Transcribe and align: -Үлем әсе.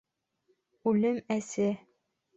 -Үлем 0.93 1.21
әсе. 1.39 1.71